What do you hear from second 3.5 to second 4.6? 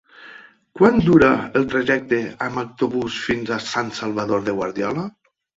a Sant Salvador